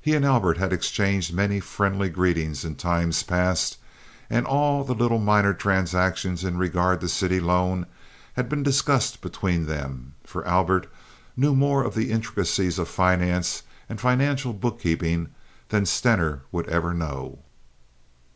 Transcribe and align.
He 0.00 0.14
and 0.14 0.24
Albert 0.24 0.56
had 0.58 0.72
exchanged 0.72 1.34
many 1.34 1.58
friendly 1.58 2.08
greetings 2.08 2.64
in 2.64 2.76
times 2.76 3.24
past, 3.24 3.76
and 4.30 4.46
all 4.46 4.84
the 4.84 4.94
little 4.94 5.18
minor 5.18 5.52
transactions 5.52 6.44
in 6.44 6.56
regard 6.56 7.00
to 7.00 7.08
city 7.08 7.40
loan 7.40 7.84
had 8.34 8.48
been 8.48 8.62
discussed 8.62 9.20
between 9.20 9.66
them, 9.66 10.14
for 10.22 10.46
Albert 10.46 10.86
knew 11.36 11.56
more 11.56 11.82
of 11.82 11.96
the 11.96 12.12
intricacies 12.12 12.78
of 12.78 12.86
finance 12.88 13.64
and 13.88 14.00
financial 14.00 14.52
bookkeeping 14.52 15.30
than 15.70 15.86
Stener 15.86 16.42
would 16.52 16.68
ever 16.68 16.94
know. 16.94 17.40